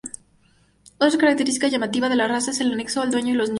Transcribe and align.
Otra 0.97 1.19
característica 1.19 1.67
llamativa 1.67 2.09
de 2.09 2.15
la 2.15 2.27
raza 2.27 2.49
es 2.49 2.59
el 2.59 2.71
anexo 2.71 3.03
al 3.03 3.11
dueño 3.11 3.33
y 3.33 3.33
los 3.37 3.49
niños. 3.49 3.49